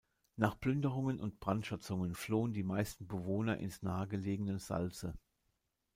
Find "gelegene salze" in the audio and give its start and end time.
4.07-5.13